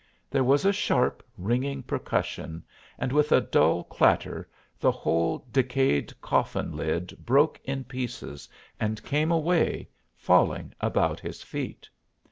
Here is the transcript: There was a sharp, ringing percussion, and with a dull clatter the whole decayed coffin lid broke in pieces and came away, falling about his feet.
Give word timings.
There 0.31 0.43
was 0.43 0.65
a 0.65 0.73
sharp, 0.73 1.21
ringing 1.37 1.83
percussion, 1.83 2.63
and 2.97 3.11
with 3.11 3.31
a 3.31 3.39
dull 3.39 3.83
clatter 3.83 4.49
the 4.79 4.89
whole 4.89 5.45
decayed 5.51 6.19
coffin 6.21 6.75
lid 6.75 7.15
broke 7.23 7.61
in 7.65 7.83
pieces 7.83 8.49
and 8.79 9.03
came 9.03 9.31
away, 9.31 9.89
falling 10.15 10.73
about 10.81 11.19
his 11.19 11.43
feet. 11.43 11.87